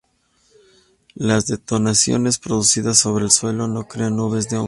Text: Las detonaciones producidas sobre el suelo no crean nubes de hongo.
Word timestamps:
Las 1.13 1.45
detonaciones 1.45 2.39
producidas 2.39 2.97
sobre 2.97 3.23
el 3.25 3.29
suelo 3.29 3.67
no 3.67 3.87
crean 3.87 4.15
nubes 4.15 4.49
de 4.49 4.57
hongo. 4.57 4.59